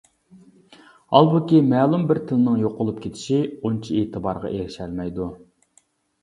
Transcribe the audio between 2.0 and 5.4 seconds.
بىر تىلنىڭ يوقىلىپ كېتىشى ئۇنچە ئېتىبارغا ئېرىشەلمەيدۇ.